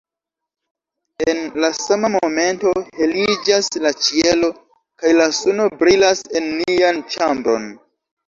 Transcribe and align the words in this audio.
En 1.31 1.41
la 1.63 1.69
sama 1.79 2.09
momento 2.13 2.71
heliĝas 3.01 3.69
la 3.85 3.91
ĉielo 4.07 4.49
kaj 5.03 5.13
la 5.19 5.27
suno 5.41 5.67
brilas 5.83 6.23
en 6.41 6.49
nian 6.65 7.05
ĉambron. 7.17 7.69